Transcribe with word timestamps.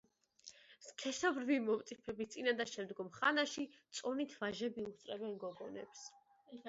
სქესობრივი 0.85 1.57
მომწიფების 1.65 2.31
წინა 2.35 2.53
და 2.61 2.67
შემდგომ 2.71 3.11
ხანაში 3.19 3.67
წონით 3.99 4.35
ვაჟები 4.41 4.87
უსწრებენ 4.93 5.41
გოგონებს. 5.45 6.03